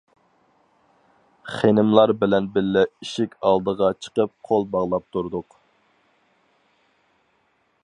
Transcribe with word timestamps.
خېنىملار 1.57 2.13
بىلەن 2.23 2.47
بىللە 2.55 2.83
ئىشىك 2.87 3.37
ئالدىغا 3.49 3.91
چىقىپ 4.07 4.33
قول 4.49 4.67
باغلاپ 4.77 5.07
تۇردۇق. 5.17 5.61